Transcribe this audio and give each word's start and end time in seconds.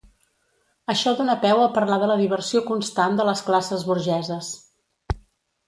Això 0.93 1.13
dona 1.19 1.35
peu 1.43 1.61
a 1.65 1.67
parlar 1.75 1.99
de 2.05 2.09
la 2.13 2.17
diversió 2.23 2.63
constant 2.71 3.21
de 3.21 3.29
les 3.31 3.47
classes 3.51 3.87
burgeses. 3.93 4.51